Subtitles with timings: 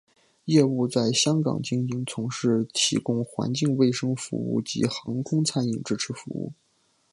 [0.45, 6.51] 业务在香港经营从事提供环境卫生服务及航空餐饮支持服务。